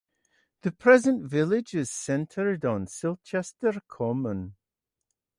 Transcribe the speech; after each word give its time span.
The 0.61 0.71
present 0.71 1.29
village 1.29 1.75
is 1.75 1.91
centred 1.91 2.65
on 2.65 2.87
Silchester 2.87 3.79
Common. 3.87 4.55